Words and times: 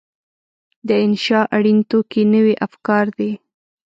د 0.87 0.89
انشأ 1.05 1.41
اړین 1.55 1.79
توکي 1.89 2.23
نوي 2.33 2.53
افکار 2.65 3.05
دي. 3.17 3.31